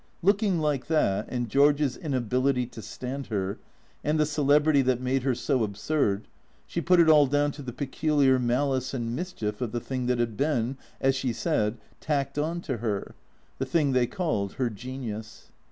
[0.23, 3.59] Looking like that, and George's inability to stand her,
[4.03, 6.27] and the celebrity that made her so absurd,
[6.65, 10.17] she put it all down to the peculiar malice and mischief of the thing that
[10.17, 13.13] had been, as she said," tacked on" to her,
[13.59, 15.51] the thing they called her Genius.